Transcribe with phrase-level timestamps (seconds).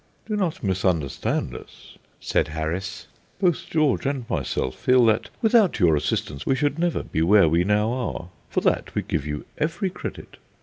[0.25, 3.05] "Do not misunderstand us," said Harris;
[3.39, 7.63] "both George and myself feel that without your assistance we should never be where we
[7.63, 8.29] now are.
[8.49, 10.37] For that we give you every credit.